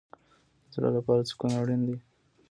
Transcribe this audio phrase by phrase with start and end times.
[0.63, 1.97] د زړه لپاره سکون اړین دی